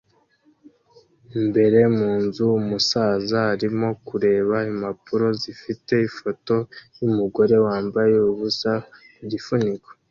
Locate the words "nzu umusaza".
2.23-3.37